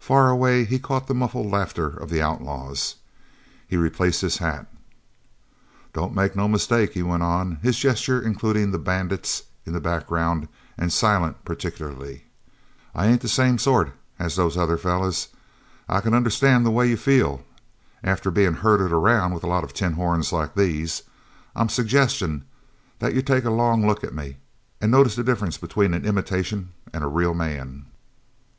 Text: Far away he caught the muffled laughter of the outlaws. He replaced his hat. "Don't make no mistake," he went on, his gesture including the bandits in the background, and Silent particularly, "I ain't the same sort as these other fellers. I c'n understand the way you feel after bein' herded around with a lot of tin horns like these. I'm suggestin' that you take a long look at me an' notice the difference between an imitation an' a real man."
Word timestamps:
Far 0.00 0.30
away 0.30 0.64
he 0.64 0.78
caught 0.78 1.08
the 1.08 1.14
muffled 1.14 1.46
laughter 1.50 1.88
of 1.88 2.08
the 2.08 2.22
outlaws. 2.22 2.94
He 3.66 3.76
replaced 3.76 4.22
his 4.22 4.38
hat. 4.38 4.66
"Don't 5.92 6.14
make 6.14 6.34
no 6.34 6.48
mistake," 6.48 6.94
he 6.94 7.02
went 7.02 7.22
on, 7.22 7.56
his 7.60 7.78
gesture 7.78 8.18
including 8.18 8.70
the 8.70 8.78
bandits 8.78 9.42
in 9.66 9.74
the 9.74 9.78
background, 9.82 10.48
and 10.78 10.90
Silent 10.90 11.44
particularly, 11.44 12.24
"I 12.94 13.08
ain't 13.08 13.20
the 13.20 13.28
same 13.28 13.58
sort 13.58 13.92
as 14.18 14.36
these 14.36 14.56
other 14.56 14.78
fellers. 14.78 15.28
I 15.86 16.00
c'n 16.00 16.14
understand 16.14 16.64
the 16.64 16.70
way 16.70 16.88
you 16.88 16.96
feel 16.96 17.44
after 18.02 18.30
bein' 18.30 18.54
herded 18.54 18.90
around 18.90 19.34
with 19.34 19.44
a 19.44 19.48
lot 19.48 19.64
of 19.64 19.74
tin 19.74 19.92
horns 19.92 20.32
like 20.32 20.54
these. 20.54 21.02
I'm 21.54 21.68
suggestin' 21.68 22.44
that 23.00 23.12
you 23.14 23.20
take 23.20 23.44
a 23.44 23.50
long 23.50 23.86
look 23.86 24.02
at 24.02 24.14
me 24.14 24.38
an' 24.80 24.90
notice 24.90 25.14
the 25.14 25.22
difference 25.24 25.58
between 25.58 25.92
an 25.92 26.06
imitation 26.06 26.72
an' 26.90 27.02
a 27.02 27.08
real 27.10 27.34
man." 27.34 27.84